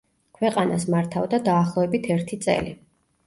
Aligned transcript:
ქვეყანას 0.37 0.85
მართავდა 0.93 1.39
დაახლოებით 1.49 2.09
ერთი 2.17 2.41
წელი. 2.47 2.73